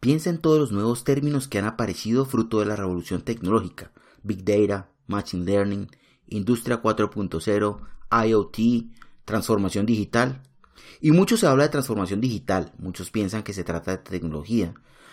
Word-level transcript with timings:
Piensa 0.00 0.30
en 0.30 0.38
todos 0.38 0.58
los 0.58 0.72
nuevos 0.72 1.04
términos 1.04 1.46
que 1.46 1.58
han 1.58 1.66
aparecido 1.66 2.24
fruto 2.24 2.60
de 2.60 2.64
la 2.64 2.74
revolución 2.74 3.20
tecnológica. 3.20 3.92
Big 4.22 4.44
Data, 4.46 4.90
Machine 5.06 5.44
Learning, 5.44 5.90
Industria 6.26 6.80
4.0, 6.80 7.80
IoT, 8.26 8.58
transformación 9.26 9.84
digital. 9.84 10.42
Y 11.02 11.10
mucho 11.10 11.36
se 11.36 11.46
habla 11.46 11.64
de 11.64 11.68
transformación 11.68 12.22
digital, 12.22 12.72
muchos 12.78 13.10
piensan 13.10 13.42
que 13.42 13.52
se 13.52 13.62
trata 13.62 13.90
de 13.90 13.98
tecnología, 13.98 14.72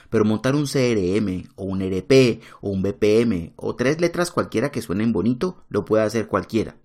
pero 0.09 0.23
montar 0.23 0.55
un 0.55 0.67
CRM 0.67 1.49
o 1.57 1.65
un 1.65 1.81
e 1.81 1.89
RP 1.89 2.41
o 2.61 2.69
un 2.69 2.81
BPM 2.81 3.51
o 3.57 3.75
tres 3.75 3.99
letras 3.99 4.31
cualquiera 4.31 4.71
que 4.71 4.81
suenen 4.81 5.11
bonito 5.11 5.65
lo 5.67 5.83
puede 5.83 6.03
hacer 6.03 6.27
cualquiera. 6.27 6.77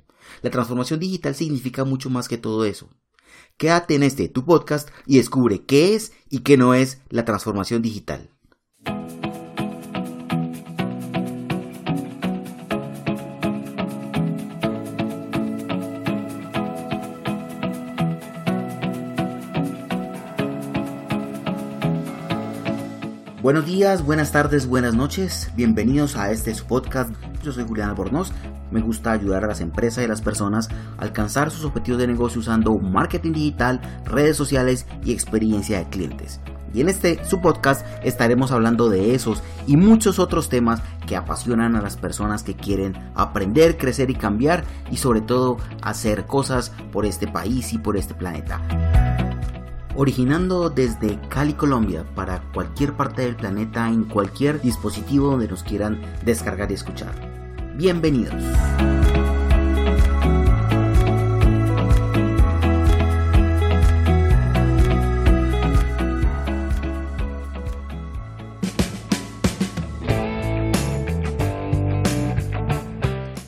La 0.43 0.50
transformación 0.50 0.98
digital 0.98 1.37
significa 1.37 1.84
mucho 1.84 2.11
más 2.11 2.27
que 2.27 2.39
todo 2.39 2.64
eso. 2.64 2.91
Quédate 3.62 3.94
en 3.94 4.02
este 4.02 4.29
tu 4.29 4.44
podcast 4.44 4.88
y 5.06 5.18
descubre 5.18 5.62
qué 5.62 5.94
es 5.94 6.11
y 6.29 6.40
qué 6.40 6.56
no 6.56 6.74
es 6.74 7.00
la 7.11 7.24
transformación 7.24 7.80
digital. 7.80 8.29
Buenos 23.40 23.64
días, 23.64 24.04
buenas 24.04 24.32
tardes, 24.32 24.67
buenas 24.67 24.94
noches. 24.96 25.53
Bienvenidos 25.54 26.17
a 26.17 26.32
este 26.32 26.53
podcast. 26.67 27.14
Yo 27.44 27.53
soy 27.53 27.64
Julián 27.64 27.90
Albornoz. 27.90 28.32
Me 28.72 28.81
gusta 28.81 29.12
ayudar 29.12 29.44
a 29.44 29.49
las 29.49 29.61
empresas 29.61 30.03
y 30.03 30.07
a 30.07 30.08
las 30.08 30.22
personas 30.22 30.68
a 30.99 31.03
alcanzar 31.03 31.50
sus 31.50 31.64
objetivos 31.64 32.00
de 32.00 32.06
negocio 32.06 32.41
usando 32.41 32.77
marketing 32.78 33.33
digital, 33.33 33.81
redes 34.05 34.36
sociales 34.36 34.86
y 35.05 35.12
experiencia 35.12 35.78
de 35.78 35.89
clientes. 35.89 36.41
Y 36.75 36.81
en 36.81 36.89
este 36.89 37.22
su 37.25 37.42
podcast 37.42 37.86
estaremos 38.03 38.50
hablando 38.50 38.89
de 38.89 39.14
esos 39.14 39.42
y 39.67 39.77
muchos 39.77 40.19
otros 40.19 40.48
temas 40.48 40.81
que 41.06 41.17
apasionan 41.17 41.77
a 41.77 41.83
las 41.83 41.98
personas 41.98 42.43
que 42.43 42.56
quieren 42.56 42.97
aprender, 43.15 43.77
crecer 43.77 44.11
y 44.11 44.15
cambiar 44.15 44.65
y 44.91 44.97
sobre 44.97 45.20
todo 45.20 45.59
hacer 45.83 46.25
cosas 46.25 46.73
por 46.91 47.05
este 47.05 47.28
país 47.28 47.75
y 47.75 47.78
por 47.78 47.98
este 47.98 48.15
planeta 48.15 48.61
originando 49.95 50.70
desde 50.70 51.19
Cali, 51.28 51.53
Colombia, 51.53 52.05
para 52.15 52.41
cualquier 52.53 52.95
parte 52.95 53.23
del 53.23 53.37
planeta 53.37 53.89
en 53.89 54.05
cualquier 54.05 54.61
dispositivo 54.61 55.31
donde 55.31 55.48
nos 55.48 55.62
quieran 55.62 56.00
descargar 56.25 56.70
y 56.70 56.75
escuchar. 56.75 57.42
Bienvenidos. 57.75 58.34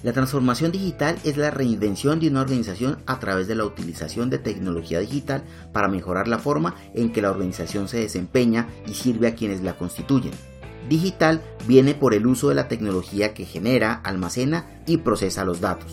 La 0.02 0.12
transformación 0.12 0.72
digital 0.72 1.18
es 1.24 1.36
la 1.36 1.50
reinvención 1.50 2.18
de 2.18 2.28
una 2.28 2.40
organización 2.40 2.98
a 3.06 3.20
través 3.20 3.46
de 3.46 3.54
la 3.54 3.64
utilización 3.64 4.30
de 4.30 4.38
tecnología 4.38 5.00
digital 5.00 5.44
para 5.72 5.88
mejorar 5.88 6.28
la 6.28 6.38
forma 6.38 6.76
en 6.94 7.12
que 7.12 7.20
la 7.20 7.30
organización 7.30 7.88
se 7.88 7.98
desempeña 7.98 8.68
y 8.86 8.94
sirve 8.94 9.28
a 9.28 9.34
quienes 9.34 9.62
la 9.62 9.76
constituyen. 9.76 10.32
Digital 10.88 11.42
viene 11.66 11.94
por 11.94 12.14
el 12.14 12.26
uso 12.26 12.48
de 12.48 12.54
la 12.54 12.68
tecnología 12.68 13.34
que 13.34 13.44
genera, 13.44 13.94
almacena 14.04 14.66
y 14.86 14.98
procesa 14.98 15.44
los 15.44 15.60
datos. 15.60 15.92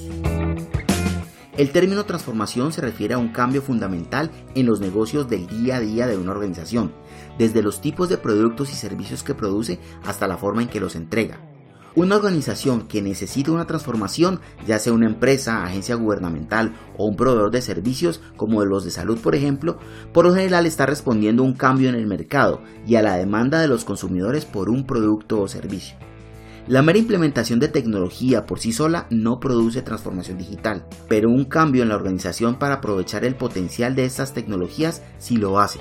El 1.58 1.72
término 1.72 2.06
transformación 2.06 2.72
se 2.72 2.82
refiere 2.82 3.14
a 3.14 3.18
un 3.18 3.30
cambio 3.30 3.62
fundamental 3.62 4.32
en 4.56 4.66
los 4.66 4.80
negocios 4.80 5.30
del 5.30 5.48
día 5.48 5.78
a 5.78 5.80
día 5.80 6.08
de 6.08 6.18
una 6.18 6.32
organización, 6.32 6.94
desde 7.38 7.62
los 7.62 7.82
tipos 7.82 8.10
de 8.10 8.18
productos 8.18 8.72
y 8.72 8.76
servicios 8.76 9.24
que 9.24 9.36
produce 9.36 9.80
hasta 10.06 10.28
la 10.28 10.38
forma 10.38 10.62
en 10.62 10.70
que 10.70 10.80
los 10.80 10.96
entrega. 10.96 11.51
Una 11.94 12.16
organización 12.16 12.88
que 12.88 13.02
necesita 13.02 13.52
una 13.52 13.68
transformación, 13.68 14.40
ya 14.66 14.80
sea 14.80 14.94
una 14.94 15.08
empresa, 15.08 15.66
agencia 15.66 15.96
gubernamental 15.96 16.74
o 16.98 17.06
un 17.06 17.18
proveedor 17.18 17.52
de 17.52 17.62
servicios 17.62 18.22
como 18.38 18.64
los 18.64 18.86
de 18.86 18.92
salud 18.92 19.20
por 19.20 19.36
ejemplo, 19.36 19.78
por 20.14 20.26
lo 20.26 20.34
general 20.34 20.66
está 20.66 20.86
respondiendo 20.86 21.44
a 21.44 21.48
un 21.48 21.54
cambio 21.54 21.90
en 21.90 21.96
el 21.96 22.08
mercado 22.08 22.62
y 22.88 22.96
a 22.96 23.02
la 23.02 23.18
demanda 23.18 23.60
de 23.60 23.68
los 23.68 23.84
consumidores 23.84 24.46
por 24.46 24.70
un 24.70 24.86
producto 24.86 25.42
o 25.42 25.50
servicio. 25.50 25.98
La 26.68 26.82
mera 26.82 27.00
implementación 27.00 27.60
de 27.60 27.68
tecnología 27.68 28.46
por 28.46 28.60
sí 28.60 28.72
sola 28.72 29.08
no 29.10 29.42
produce 29.42 29.82
transformación 29.82 30.38
digital, 30.38 30.86
pero 31.10 31.30
un 31.30 31.44
cambio 31.44 31.84
en 31.84 31.90
la 31.90 31.96
organización 31.96 32.58
para 32.58 32.76
aprovechar 32.76 33.26
el 33.26 33.36
potencial 33.36 33.96
de 33.96 34.06
estas 34.06 34.34
tecnologías 34.34 35.02
sí 35.18 35.36
lo 35.36 35.60
hace. 35.60 35.80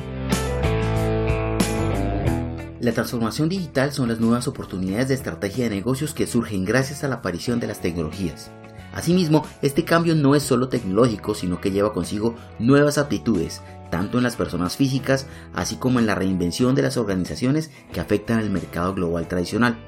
La 2.80 2.92
transformación 2.92 3.50
digital 3.50 3.92
son 3.92 4.08
las 4.08 4.20
nuevas 4.20 4.48
oportunidades 4.48 5.08
de 5.08 5.14
estrategia 5.14 5.64
de 5.64 5.76
negocios 5.76 6.14
que 6.14 6.26
surgen 6.26 6.64
gracias 6.64 7.04
a 7.04 7.08
la 7.08 7.16
aparición 7.16 7.60
de 7.60 7.66
las 7.66 7.80
tecnologías. 7.80 8.50
Asimismo, 8.94 9.46
este 9.60 9.84
cambio 9.84 10.14
no 10.14 10.34
es 10.34 10.42
solo 10.42 10.70
tecnológico, 10.70 11.34
sino 11.34 11.60
que 11.60 11.72
lleva 11.72 11.92
consigo 11.92 12.36
nuevas 12.58 12.96
aptitudes, 12.96 13.60
tanto 13.90 14.16
en 14.16 14.24
las 14.24 14.36
personas 14.36 14.78
físicas, 14.78 15.26
así 15.52 15.76
como 15.76 15.98
en 15.98 16.06
la 16.06 16.14
reinvención 16.14 16.74
de 16.74 16.80
las 16.80 16.96
organizaciones 16.96 17.70
que 17.92 18.00
afectan 18.00 18.38
al 18.38 18.48
mercado 18.48 18.94
global 18.94 19.28
tradicional. 19.28 19.86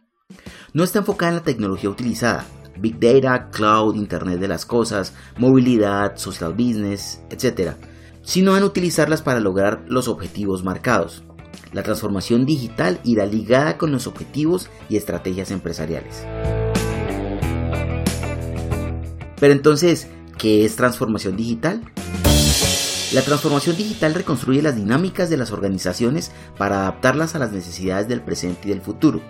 No 0.75 0.85
está 0.85 0.99
enfocada 0.99 1.31
en 1.31 1.37
la 1.39 1.45
tecnología 1.45 1.89
utilizada, 1.89 2.45
Big 2.79 3.01
Data, 3.01 3.49
Cloud, 3.51 3.97
Internet 3.97 4.39
de 4.39 4.49
las 4.49 4.67
Cosas, 4.67 5.15
movilidad, 5.39 6.19
social 6.19 6.53
business, 6.53 7.23
etc., 7.31 7.73
sino 8.21 8.55
en 8.57 8.65
utilizarlas 8.65 9.23
para 9.23 9.41
lograr 9.41 9.83
los 9.89 10.09
objetivos 10.09 10.63
marcados. 10.63 11.25
La 11.73 11.83
transformación 11.83 12.45
digital 12.45 13.01
irá 13.03 13.25
ligada 13.25 13.79
con 13.79 13.93
los 13.93 14.07
objetivos 14.07 14.69
y 14.91 14.97
estrategias 14.97 15.51
empresariales. 15.51 16.27
Pero 19.41 19.55
entonces, 19.55 20.09
¿qué 20.39 20.65
es 20.65 20.77
transformación 20.77 21.37
digital? 21.37 21.83
La 23.15 23.23
transformación 23.23 23.77
digital 23.77 24.15
reconstruye 24.15 24.63
las 24.63 24.77
dinámicas 24.77 25.31
de 25.31 25.37
las 25.37 25.51
organizaciones 25.51 26.31
para 26.59 26.83
adaptarlas 26.83 27.35
a 27.35 27.39
las 27.39 27.53
necesidades 27.53 28.07
del 28.07 28.23
presente 28.23 28.69
y 28.69 28.71
del 28.71 28.83
futuro. 28.83 29.21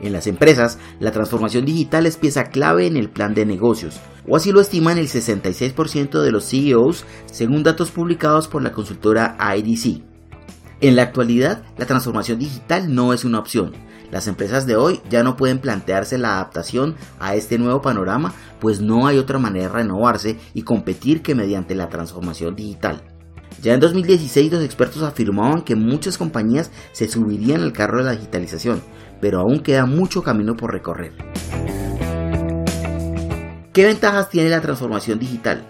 En 0.00 0.12
las 0.12 0.26
empresas, 0.26 0.78
la 1.00 1.10
transformación 1.10 1.64
digital 1.64 2.06
es 2.06 2.18
pieza 2.18 2.44
clave 2.44 2.86
en 2.86 2.98
el 2.98 3.08
plan 3.08 3.34
de 3.34 3.46
negocios, 3.46 3.98
o 4.28 4.36
así 4.36 4.52
lo 4.52 4.60
estiman 4.60 4.98
el 4.98 5.08
66% 5.08 6.20
de 6.20 6.30
los 6.30 6.48
CEOs 6.48 7.04
según 7.26 7.62
datos 7.62 7.90
publicados 7.90 8.48
por 8.48 8.62
la 8.62 8.72
consultora 8.72 9.36
IDC. 9.56 10.15
En 10.80 10.94
la 10.94 11.02
actualidad, 11.02 11.62
la 11.78 11.86
transformación 11.86 12.38
digital 12.38 12.94
no 12.94 13.14
es 13.14 13.24
una 13.24 13.38
opción. 13.38 13.72
Las 14.10 14.28
empresas 14.28 14.66
de 14.66 14.76
hoy 14.76 15.00
ya 15.08 15.22
no 15.22 15.34
pueden 15.36 15.58
plantearse 15.58 16.18
la 16.18 16.34
adaptación 16.34 16.96
a 17.18 17.34
este 17.34 17.58
nuevo 17.58 17.80
panorama, 17.80 18.34
pues 18.60 18.80
no 18.80 19.06
hay 19.06 19.16
otra 19.16 19.38
manera 19.38 19.68
de 19.68 19.72
renovarse 19.72 20.38
y 20.52 20.62
competir 20.62 21.22
que 21.22 21.34
mediante 21.34 21.74
la 21.74 21.88
transformación 21.88 22.54
digital. 22.54 23.02
Ya 23.62 23.72
en 23.72 23.80
2016 23.80 24.52
los 24.52 24.62
expertos 24.62 25.02
afirmaban 25.02 25.62
que 25.62 25.76
muchas 25.76 26.18
compañías 26.18 26.70
se 26.92 27.08
subirían 27.08 27.62
al 27.62 27.72
carro 27.72 27.98
de 27.98 28.04
la 28.04 28.12
digitalización, 28.12 28.82
pero 29.20 29.40
aún 29.40 29.60
queda 29.60 29.86
mucho 29.86 30.22
camino 30.22 30.56
por 30.56 30.72
recorrer. 30.72 31.12
¿Qué 33.72 33.86
ventajas 33.86 34.28
tiene 34.28 34.50
la 34.50 34.60
transformación 34.60 35.18
digital? 35.18 35.66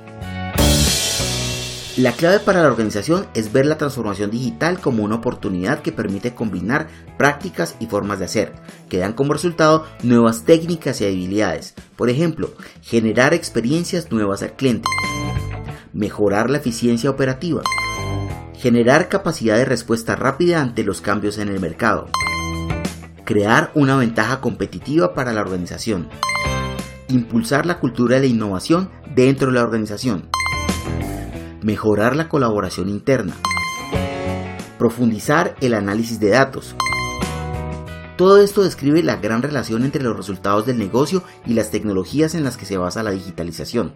La 1.97 2.13
clave 2.13 2.41
para 2.41 2.61
la 2.61 2.69
organización 2.69 3.27
es 3.33 3.55
ver 3.55 3.65
la 3.65 3.79
transformación 3.79 4.31
digital 4.31 4.81
como 4.81 5.03
una 5.03 5.15
oportunidad 5.15 5.81
que 5.81 5.93
permite 5.93 6.35
combinar 6.35 6.89
prácticas 7.17 7.75
y 7.81 7.87
formas 7.87 8.19
de 8.19 8.27
hacer, 8.27 8.53
que 8.91 8.99
dan 8.99 9.15
como 9.15 9.33
resultado 9.33 9.87
nuevas 10.03 10.45
técnicas 10.45 11.01
y 11.01 11.07
habilidades. 11.07 11.73
Por 11.97 12.11
ejemplo, 12.11 12.51
generar 12.83 13.33
experiencias 13.33 14.13
nuevas 14.13 14.43
al 14.43 14.53
cliente, 14.57 14.87
mejorar 15.95 16.51
la 16.51 16.59
eficiencia 16.59 17.09
operativa, 17.09 17.63
generar 18.59 19.09
capacidad 19.09 19.57
de 19.57 19.65
respuesta 19.65 20.17
rápida 20.17 20.61
ante 20.61 20.85
los 20.85 21.01
cambios 21.01 21.39
en 21.39 21.49
el 21.49 21.61
mercado, 21.61 22.11
crear 23.25 23.71
una 23.73 23.97
ventaja 23.97 24.43
competitiva 24.43 25.15
para 25.15 25.33
la 25.33 25.41
organización, 25.41 26.11
impulsar 27.09 27.65
la 27.65 27.79
cultura 27.81 28.17
de 28.17 28.21
la 28.21 28.27
innovación 28.27 28.91
dentro 29.15 29.47
de 29.47 29.55
la 29.55 29.63
organización, 29.63 30.29
mejorar 31.63 32.17
la 32.17 32.29
colaboración 32.29 32.89
interna, 32.89 33.35
profundizar 34.79 35.57
el 35.61 35.75
análisis 35.75 36.21
de 36.21 36.31
datos. 36.31 36.77
Todo 38.17 38.43
esto 38.43 38.65
describe 38.65 39.03
la 39.03 39.17
gran 39.17 39.43
relación 39.43 39.85
entre 39.85 40.03
los 40.03 40.17
resultados 40.17 40.65
del 40.65 40.79
negocio 40.79 41.23
y 41.45 41.53
las 41.53 41.71
tecnologías 41.71 42.35
en 42.35 42.45
las 42.45 42.57
que 42.57 42.65
se 42.65 42.79
basa 42.79 43.03
la 43.03 43.11
digitalización. 43.11 43.93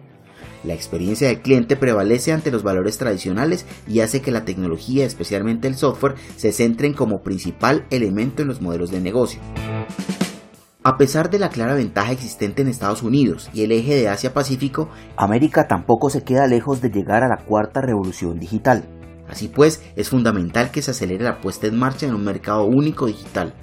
La 0.63 0.75
experiencia 0.75 1.27
del 1.27 1.41
cliente 1.41 1.75
prevalece 1.75 2.31
ante 2.31 2.51
los 2.51 2.61
valores 2.61 2.99
tradicionales 2.99 3.65
y 3.87 4.01
hace 4.01 4.21
que 4.21 4.29
la 4.31 4.45
tecnología, 4.45 5.05
especialmente 5.05 5.67
el 5.67 5.75
software, 5.75 6.15
se 6.37 6.51
centren 6.51 6.93
como 6.93 7.23
principal 7.23 7.85
elemento 7.89 8.43
en 8.43 8.47
los 8.47 8.61
modelos 8.61 8.91
de 8.91 9.01
negocio. 9.01 9.41
A 10.83 10.97
pesar 10.97 11.29
de 11.29 11.37
la 11.37 11.49
clara 11.49 11.75
ventaja 11.75 12.11
existente 12.11 12.63
en 12.63 12.67
Estados 12.67 13.03
Unidos 13.03 13.51
y 13.53 13.63
el 13.63 13.71
eje 13.71 13.93
de 13.93 14.09
Asia-Pacífico, 14.09 14.89
América 15.15 15.67
tampoco 15.67 16.09
se 16.09 16.23
queda 16.23 16.47
lejos 16.47 16.81
de 16.81 16.89
llegar 16.89 17.23
a 17.23 17.27
la 17.27 17.37
cuarta 17.37 17.81
revolución 17.81 18.39
digital. 18.39 18.83
Así 19.29 19.47
pues, 19.47 19.83
es 19.95 20.09
fundamental 20.09 20.71
que 20.71 20.81
se 20.81 20.89
acelere 20.89 21.23
la 21.23 21.39
puesta 21.39 21.67
en 21.67 21.77
marcha 21.77 22.07
en 22.07 22.15
un 22.15 22.23
mercado 22.23 22.65
único 22.65 23.05
digital. 23.05 23.53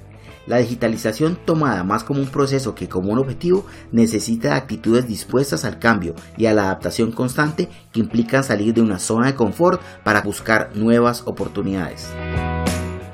La 0.47 0.59
digitalización 0.59 1.37
tomada 1.45 1.83
más 1.83 2.05
como 2.05 2.21
un 2.21 2.29
proceso 2.29 2.73
que 2.73 2.87
como 2.87 3.11
un 3.11 3.19
objetivo 3.19 3.65
necesita 3.91 4.55
actitudes 4.55 5.05
dispuestas 5.05 5.65
al 5.65 5.77
cambio 5.77 6.15
y 6.37 6.45
a 6.45 6.53
la 6.53 6.63
adaptación 6.63 7.11
constante 7.11 7.67
que 7.91 7.99
implican 7.99 8.45
salir 8.45 8.73
de 8.73 8.81
una 8.81 8.97
zona 8.97 9.27
de 9.27 9.35
confort 9.35 9.81
para 10.05 10.21
buscar 10.21 10.71
nuevas 10.73 11.23
oportunidades. 11.25 12.07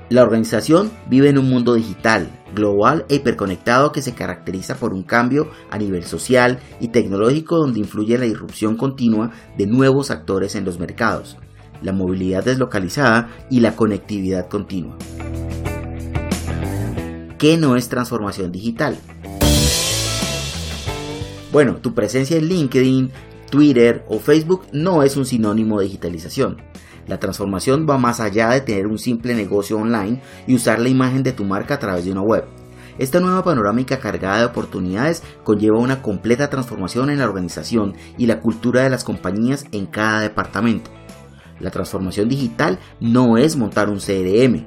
La 0.08 0.22
organización 0.22 0.92
vive 1.10 1.30
en 1.30 1.40
un 1.40 1.50
mundo 1.50 1.74
digital, 1.74 2.30
global 2.54 3.06
e 3.10 3.16
hiperconectado 3.16 3.92
que 3.92 4.04
se 4.04 4.14
caracteriza 4.14 4.76
por 4.76 4.94
un 4.94 5.02
cambio 5.02 5.50
a 5.72 5.80
nivel 5.80 6.04
social 6.04 6.60
y 6.80 6.90
tecnológico 6.90 7.58
donde 7.58 7.80
influye 7.80 8.16
la 8.20 8.28
irrupción 8.28 8.78
continua 8.78 9.32
de 9.58 9.66
nuevos 9.66 10.12
actores 10.12 10.56
en 10.56 10.64
los 10.64 10.80
mercados, 10.80 11.38
la 11.82 11.92
movilidad 11.92 12.44
deslocalizada 12.44 13.30
y 13.50 13.62
la 13.62 13.76
conectividad 13.76 14.48
continua. 14.48 14.96
¿Qué 17.40 17.58
no 17.58 17.76
es 17.76 17.90
transformación 17.90 18.52
digital? 18.52 18.98
Bueno, 21.52 21.78
tu 21.78 21.96
presencia 21.96 22.38
en 22.38 22.46
LinkedIn, 22.46 23.12
Twitter 23.50 24.06
o 24.08 24.20
Facebook 24.20 24.68
no 24.72 25.02
es 25.02 25.18
un 25.18 25.26
sinónimo 25.26 25.80
de 25.80 25.86
digitalización. 25.86 26.58
La 27.08 27.20
transformación 27.20 27.86
va 27.88 27.98
más 27.98 28.20
allá 28.20 28.50
de 28.50 28.62
tener 28.62 28.88
un 28.88 28.98
simple 28.98 29.36
negocio 29.36 29.78
online 29.78 30.22
y 30.48 30.56
usar 30.56 30.80
la 30.80 30.90
imagen 30.90 31.22
de 31.22 31.34
tu 31.34 31.44
marca 31.44 31.76
a 31.76 31.80
través 31.80 32.06
de 32.06 32.12
una 32.12 32.22
web. 32.22 32.46
Esta 32.98 33.20
nueva 33.20 33.44
panorámica 33.44 34.00
cargada 34.00 34.40
de 34.40 34.46
oportunidades 34.46 35.22
conlleva 35.44 35.80
una 35.80 36.02
completa 36.02 36.50
transformación 36.50 37.10
en 37.10 37.20
la 37.20 37.26
organización 37.26 37.94
y 38.18 38.26
la 38.26 38.40
cultura 38.40 38.84
de 38.84 38.90
las 38.90 39.04
compañías 39.04 39.66
en 39.72 39.86
cada 39.86 40.22
departamento. 40.22 40.90
La 41.60 41.72
transformación 41.72 42.30
digital 42.30 42.80
no 43.00 43.38
es 43.38 43.56
montar 43.56 43.90
un 43.90 44.00
CRM, 44.00 44.66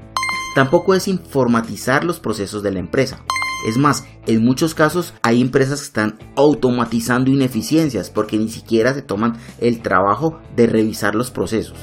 tampoco 0.54 0.94
es 0.94 1.08
informatizar 1.08 2.04
los 2.04 2.20
procesos 2.20 2.62
de 2.62 2.72
la 2.72 2.80
empresa. 2.80 3.24
Es 3.66 3.76
más, 3.76 4.06
en 4.26 4.44
muchos 4.44 4.74
casos 4.74 5.14
hay 5.22 5.40
empresas 5.40 5.80
que 5.80 5.86
están 5.86 6.18
automatizando 6.36 7.30
ineficiencias 7.30 8.10
porque 8.10 8.38
ni 8.38 8.48
siquiera 8.48 8.94
se 8.94 9.02
toman 9.02 9.38
el 9.58 9.80
trabajo 9.82 10.38
de 10.54 10.66
revisar 10.66 11.14
los 11.14 11.30
procesos 11.30 11.76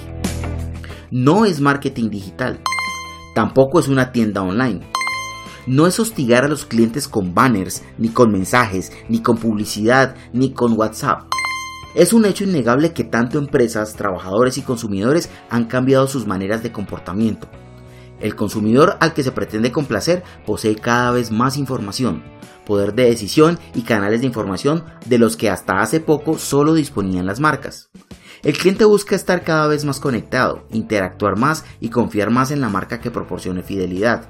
no 1.11 1.45
es 1.45 1.61
marketing 1.61 2.09
digital. 2.09 2.61
Tampoco 3.33 3.79
es 3.79 3.87
una 3.87 4.11
tienda 4.11 4.41
online. 4.41 4.81
No 5.67 5.87
es 5.87 5.99
hostigar 5.99 6.45
a 6.45 6.47
los 6.47 6.65
clientes 6.65 7.07
con 7.07 7.33
banners, 7.33 7.83
ni 7.97 8.09
con 8.09 8.31
mensajes, 8.31 8.91
ni 9.09 9.21
con 9.21 9.37
publicidad, 9.37 10.15
ni 10.31 10.53
con 10.53 10.73
WhatsApp. 10.77 11.23
Es 11.95 12.13
un 12.13 12.25
hecho 12.25 12.43
innegable 12.43 12.93
que 12.93 13.03
tanto 13.03 13.39
empresas, 13.39 13.95
trabajadores 13.95 14.57
y 14.57 14.61
consumidores 14.61 15.29
han 15.49 15.65
cambiado 15.65 16.07
sus 16.07 16.27
maneras 16.27 16.61
de 16.61 16.71
comportamiento. 16.71 17.47
El 18.19 18.35
consumidor 18.35 18.97
al 18.99 19.13
que 19.13 19.23
se 19.23 19.31
pretende 19.31 19.71
complacer 19.71 20.23
posee 20.45 20.75
cada 20.75 21.11
vez 21.11 21.31
más 21.31 21.57
información, 21.57 22.23
poder 22.65 22.93
de 22.93 23.05
decisión 23.05 23.59
y 23.73 23.81
canales 23.81 24.21
de 24.21 24.27
información 24.27 24.83
de 25.05 25.17
los 25.17 25.37
que 25.37 25.49
hasta 25.49 25.79
hace 25.79 25.99
poco 25.99 26.37
solo 26.37 26.73
disponían 26.73 27.25
las 27.25 27.39
marcas. 27.39 27.89
El 28.45 28.55
cliente 28.55 28.85
busca 28.85 29.15
estar 29.15 29.43
cada 29.43 29.67
vez 29.67 29.85
más 29.85 29.99
conectado, 29.99 30.67
interactuar 30.69 31.35
más 31.35 31.65
y 31.81 31.89
confiar 31.89 32.29
más 32.29 32.51
en 32.51 32.61
la 32.61 32.69
marca 32.69 33.01
que 33.01 33.09
proporcione 33.09 33.63
fidelidad. 33.63 34.29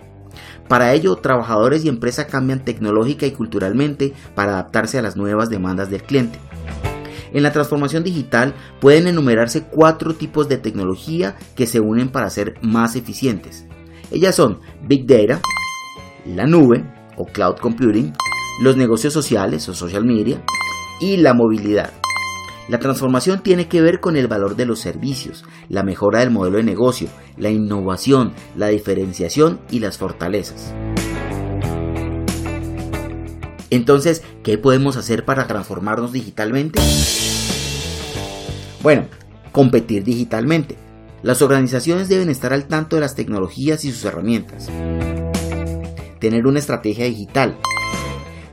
Para 0.70 0.94
ello, 0.94 1.18
trabajadores 1.18 1.84
y 1.84 1.90
empresa 1.90 2.26
cambian 2.26 2.64
tecnológica 2.64 3.26
y 3.26 3.32
culturalmente 3.32 4.14
para 4.34 4.54
adaptarse 4.54 4.98
a 4.98 5.02
las 5.02 5.18
nuevas 5.18 5.50
demandas 5.50 5.90
del 5.90 6.04
cliente. 6.04 6.40
En 7.34 7.44
la 7.44 7.52
transformación 7.52 8.06
digital 8.06 8.54
pueden 8.80 9.08
enumerarse 9.08 9.64
cuatro 9.64 10.16
tipos 10.16 10.48
de 10.48 10.60
tecnología 10.60 11.36
que 11.58 11.68
se 11.68 11.82
unen 11.82 12.08
para 12.08 12.30
ser 12.30 12.54
más 12.62 12.96
eficientes. 12.96 13.66
Ellas 14.12 14.34
son 14.34 14.62
Big 14.82 15.06
Data, 15.06 15.42
la 16.26 16.46
nube 16.46 16.86
o 17.18 17.26
Cloud 17.26 17.58
Computing, 17.58 18.14
los 18.62 18.78
negocios 18.78 19.12
sociales 19.12 19.68
o 19.68 19.74
social 19.74 20.06
media 20.06 20.42
y 21.02 21.18
la 21.18 21.34
movilidad. 21.34 21.92
La 22.68 22.80
transformación 22.80 23.44
tiene 23.44 23.68
que 23.68 23.82
ver 23.82 24.00
con 24.00 24.18
el 24.18 24.28
valor 24.28 24.56
de 24.56 24.66
los 24.66 24.80
servicios, 24.80 25.44
la 25.70 25.84
mejora 25.84 26.22
del 26.22 26.32
modelo 26.32 26.58
de 26.58 26.64
negocio, 26.64 27.10
la 27.38 27.52
innovación, 27.52 28.34
la 28.56 28.70
diferenciación 28.70 29.60
y 29.70 29.80
las 29.80 30.00
fortalezas. 30.00 30.74
Entonces, 33.70 34.24
¿qué 34.44 34.58
podemos 34.58 34.98
hacer 34.98 35.26
para 35.26 35.46
transformarnos 35.46 36.12
digitalmente? 36.12 36.80
Bueno, 38.82 39.06
competir 39.52 40.04
digitalmente. 40.04 40.76
Las 41.22 41.44
organizaciones 41.44 42.10
deben 42.10 42.30
estar 42.30 42.52
al 42.52 42.68
tanto 42.68 42.96
de 42.96 43.02
las 43.02 43.16
tecnologías 43.16 43.86
y 43.86 43.92
sus 43.92 44.06
herramientas. 44.06 44.70
Tener 46.20 46.48
una 46.48 46.60
estrategia 46.60 47.06
digital, 47.06 47.58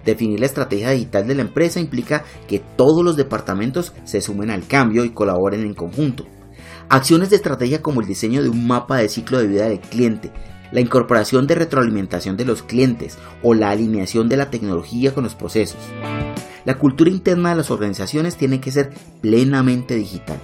Definir 0.04 0.40
la 0.40 0.46
estrategia 0.46 0.90
digital 0.90 1.26
de 1.26 1.34
la 1.34 1.43
empresa 1.43 1.81
implica 1.81 2.25
que 2.49 2.60
todos 2.76 3.04
los 3.04 3.16
departamentos 3.16 3.93
se 4.04 4.20
sumen 4.20 4.50
al 4.50 4.66
cambio 4.66 5.04
y 5.04 5.10
colaboren 5.10 5.62
en 5.62 5.75
conjunto. 5.75 6.26
Acciones 6.88 7.31
de 7.31 7.37
estrategia 7.37 7.82
como 7.82 8.00
el 8.00 8.06
diseño 8.06 8.43
de 8.43 8.49
un 8.49 8.66
mapa 8.66 8.96
de 8.96 9.08
ciclo 9.08 9.38
de 9.38 9.46
vida 9.46 9.69
del 9.69 9.81
cliente, 9.81 10.31
la 10.72 10.81
incorporación 10.81 11.46
de 11.46 11.54
retroalimentación 11.54 12.37
de 12.37 12.44
los 12.44 12.62
clientes 12.62 13.19
o 13.43 13.54
la 13.54 13.70
alineación 13.70 14.28
de 14.28 14.37
la 14.37 14.50
tecnología 14.50 15.14
con 15.14 15.25
los 15.25 15.34
procesos. 15.34 15.81
La 16.64 16.78
cultura 16.78 17.10
interna 17.10 17.50
de 17.50 17.56
las 17.56 17.70
organizaciones 17.70 18.37
tiene 18.37 18.60
que 18.60 18.70
ser 18.70 18.90
plenamente 19.20 19.94
digital 19.94 20.38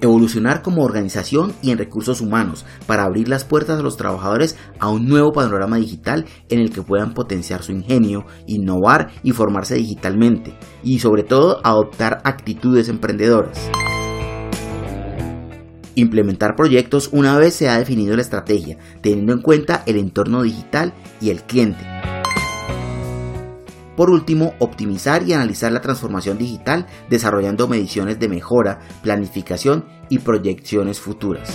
evolucionar 0.00 0.62
como 0.62 0.82
organización 0.82 1.52
y 1.62 1.70
en 1.70 1.78
recursos 1.78 2.20
humanos 2.20 2.64
para 2.86 3.04
abrir 3.04 3.28
las 3.28 3.44
puertas 3.44 3.78
a 3.78 3.82
los 3.82 3.96
trabajadores 3.96 4.56
a 4.78 4.90
un 4.90 5.06
nuevo 5.06 5.32
panorama 5.32 5.76
digital 5.76 6.26
en 6.48 6.60
el 6.60 6.70
que 6.70 6.82
puedan 6.82 7.14
potenciar 7.14 7.62
su 7.62 7.72
ingenio, 7.72 8.24
innovar 8.46 9.10
y 9.22 9.32
formarse 9.32 9.74
digitalmente 9.74 10.54
y 10.82 11.00
sobre 11.00 11.22
todo 11.22 11.60
adoptar 11.64 12.20
actitudes 12.24 12.88
emprendedoras. 12.88 13.70
Implementar 15.94 16.54
proyectos 16.54 17.10
una 17.12 17.36
vez 17.38 17.54
se 17.54 17.68
ha 17.68 17.76
definido 17.76 18.14
la 18.14 18.22
estrategia, 18.22 18.78
teniendo 19.02 19.32
en 19.32 19.42
cuenta 19.42 19.82
el 19.84 19.96
entorno 19.96 20.42
digital 20.42 20.94
y 21.20 21.30
el 21.30 21.42
cliente. 21.42 21.97
Por 23.98 24.10
último, 24.10 24.54
optimizar 24.60 25.24
y 25.24 25.32
analizar 25.32 25.72
la 25.72 25.80
transformación 25.80 26.38
digital 26.38 26.86
desarrollando 27.10 27.66
mediciones 27.66 28.20
de 28.20 28.28
mejora, 28.28 28.78
planificación 29.02 29.86
y 30.08 30.20
proyecciones 30.20 31.00
futuras. 31.00 31.52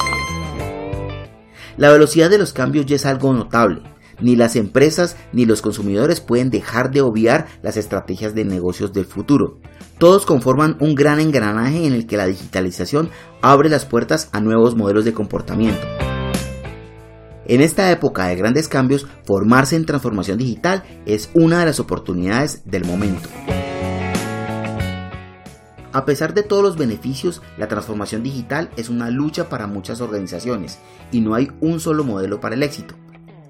La 1.78 1.90
velocidad 1.90 2.30
de 2.30 2.38
los 2.38 2.52
cambios 2.52 2.86
ya 2.86 2.98
es 2.98 3.06
algo 3.06 3.32
notable. 3.32 3.82
Ni 4.20 4.36
las 4.36 4.58
empresas 4.58 5.16
ni 5.32 5.46
los 5.46 5.62
consumidores 5.62 6.20
pueden 6.20 6.50
dejar 6.50 6.92
de 6.92 7.00
obviar 7.00 7.48
las 7.62 7.78
estrategias 7.78 8.36
de 8.36 8.44
negocios 8.44 8.92
del 8.92 9.06
futuro. 9.06 9.62
Todos 9.98 10.26
conforman 10.26 10.76
un 10.82 10.96
gran 10.96 11.22
engranaje 11.22 11.88
en 11.88 11.94
el 11.94 12.08
que 12.08 12.18
la 12.18 12.26
digitalización 12.26 13.10
abre 13.42 13.70
las 13.70 13.86
puertas 13.86 14.28
a 14.34 14.42
nuevos 14.42 14.76
modelos 14.76 15.06
de 15.06 15.14
comportamiento. 15.14 15.88
En 17.46 17.60
esta 17.60 17.92
época 17.92 18.28
de 18.28 18.36
grandes 18.38 18.70
cambios, 18.70 19.06
formarse 19.26 19.76
en 19.76 19.86
transformación 19.86 20.38
digital 20.38 20.84
es 21.06 21.30
una 21.34 21.60
de 21.60 21.66
las 21.66 21.80
oportunidades 21.80 22.62
del 22.66 22.86
momento. 22.86 23.28
A 25.92 26.06
pesar 26.06 26.34
de 26.34 26.42
todos 26.42 26.64
los 26.64 26.78
beneficios, 26.78 27.42
la 27.58 27.68
transformación 27.68 28.24
digital 28.24 28.70
es 28.78 28.90
una 28.90 29.10
lucha 29.12 29.50
para 29.50 29.68
muchas 29.68 30.00
organizaciones 30.00 30.80
y 31.12 31.20
no 31.20 31.36
hay 31.36 31.52
un 31.60 31.80
solo 31.80 32.04
modelo 32.04 32.40
para 32.40 32.56
el 32.56 32.64
éxito. 32.64 32.96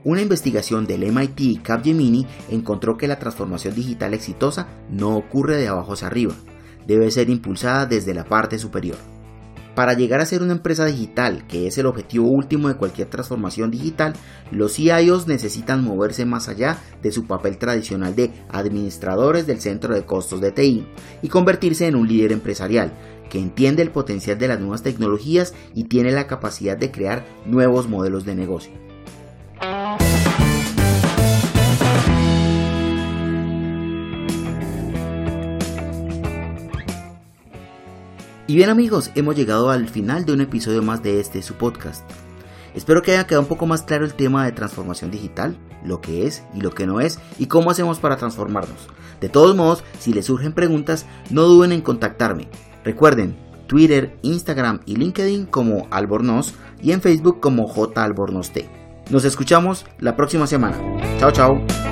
Una 0.04 0.22
investigación 0.22 0.86
del 0.86 1.10
MIT 1.10 1.40
y 1.40 1.58
Capgemini 1.58 2.28
encontró 2.50 2.98
que 2.98 3.08
la 3.08 3.20
transformación 3.20 3.76
digital 3.76 4.14
exitosa 4.14 4.68
no 4.90 5.16
ocurre 5.16 5.56
de 5.56 5.70
abajo 5.70 5.94
hacia 5.94 6.08
arriba, 6.08 6.34
debe 6.86 7.12
ser 7.12 7.30
impulsada 7.30 7.86
desde 7.86 8.14
la 8.14 8.26
parte 8.26 8.60
superior. 8.60 9.13
Para 9.76 9.94
llegar 9.94 10.20
a 10.20 10.26
ser 10.28 10.44
una 10.44 10.54
empresa 10.54 10.86
digital, 10.86 11.48
que 11.48 11.66
es 11.66 11.80
el 11.80 11.88
objetivo 11.88 12.28
último 12.28 12.68
de 12.68 12.76
cualquier 12.76 13.10
transformación 13.10 13.72
digital, 13.72 14.14
los 14.52 14.74
CIOs 14.74 15.28
necesitan 15.28 15.84
moverse 15.84 16.26
más 16.26 16.48
allá 16.48 16.78
de 17.02 17.12
su 17.12 17.26
papel 17.26 17.58
tradicional 17.58 18.16
de 18.16 18.32
administradores 18.50 19.48
del 19.48 19.62
centro 19.62 19.96
de 19.96 20.06
costos 20.06 20.42
de 20.42 20.52
TI 20.52 20.86
y 21.24 21.28
convertirse 21.28 21.88
en 21.88 21.96
un 21.96 22.08
líder 22.08 22.34
empresarial 22.34 22.94
que 23.32 23.40
entiende 23.40 23.82
el 23.82 23.90
potencial 23.90 24.38
de 24.38 24.48
las 24.48 24.60
nuevas 24.60 24.84
tecnologías 24.84 25.56
y 25.74 25.86
tiene 25.86 26.12
la 26.12 26.28
capacidad 26.28 26.78
de 26.78 26.92
crear 26.92 27.26
nuevos 27.48 27.90
modelos 27.90 28.26
de 28.26 28.36
negocio. 28.36 28.93
Y 38.54 38.56
bien 38.56 38.70
amigos, 38.70 39.10
hemos 39.16 39.36
llegado 39.36 39.72
al 39.72 39.90
final 39.90 40.26
de 40.26 40.34
un 40.34 40.40
episodio 40.40 40.84
más 40.84 41.02
de 41.02 41.20
este 41.20 41.42
su 41.42 41.56
podcast. 41.56 42.08
Espero 42.76 43.02
que 43.02 43.12
haya 43.14 43.26
quedado 43.26 43.42
un 43.42 43.48
poco 43.48 43.66
más 43.66 43.82
claro 43.82 44.06
el 44.06 44.14
tema 44.14 44.46
de 44.46 44.52
transformación 44.52 45.10
digital, 45.10 45.58
lo 45.84 46.02
que 46.02 46.28
es 46.28 46.44
y 46.54 46.62
lo 46.62 46.70
que 46.70 46.86
no 46.86 47.02
es 47.02 47.18
y 47.40 47.48
cómo 47.48 47.72
hacemos 47.72 47.98
para 47.98 48.18
transformarnos. 48.18 48.78
De 49.20 49.28
todos 49.28 49.56
modos, 49.56 49.84
si 49.98 50.14
les 50.14 50.28
surgen 50.28 50.54
preguntas, 50.54 51.08
no 51.32 51.46
duden 51.46 51.72
en 51.72 51.82
contactarme. 51.82 52.48
Recuerden, 52.84 53.36
Twitter, 53.66 54.20
Instagram 54.22 54.82
y 54.86 54.98
LinkedIn 54.98 55.48
como 55.48 55.88
Albornoz 55.90 56.54
y 56.80 56.92
en 56.92 57.02
Facebook 57.02 57.40
como 57.40 57.66
J 57.66 58.04
Albornoz 58.04 58.52
T. 58.52 58.70
Nos 59.10 59.26
escuchamos 59.26 59.88
la 59.98 60.16
próxima 60.16 60.46
semana. 60.46 60.78
Chao, 61.18 61.32
chao. 61.32 61.83